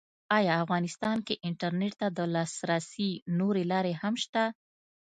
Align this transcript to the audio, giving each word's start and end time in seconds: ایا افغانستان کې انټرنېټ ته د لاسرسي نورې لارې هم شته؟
ایا 0.37 0.53
افغانستان 0.63 1.17
کې 1.27 1.41
انټرنېټ 1.47 1.93
ته 2.01 2.07
د 2.17 2.19
لاسرسي 2.35 3.11
نورې 3.39 3.63
لارې 3.71 3.93
هم 4.01 4.13
شته؟ 4.23 4.43